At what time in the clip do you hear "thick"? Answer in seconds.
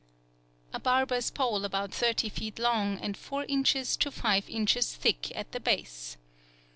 4.65-5.31